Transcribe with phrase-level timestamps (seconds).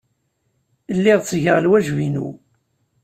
[0.95, 2.27] Lliɣ ttgeɣ lwajeb-inu.